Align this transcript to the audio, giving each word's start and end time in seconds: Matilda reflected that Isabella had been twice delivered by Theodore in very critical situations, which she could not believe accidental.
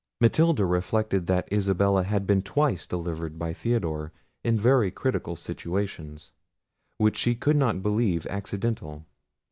Matilda 0.19 0.65
reflected 0.65 1.27
that 1.27 1.47
Isabella 1.53 2.01
had 2.01 2.25
been 2.25 2.41
twice 2.41 2.87
delivered 2.87 3.37
by 3.37 3.53
Theodore 3.53 4.11
in 4.43 4.57
very 4.57 4.89
critical 4.89 5.35
situations, 5.35 6.31
which 6.97 7.15
she 7.17 7.35
could 7.35 7.55
not 7.55 7.83
believe 7.83 8.25
accidental. 8.25 9.05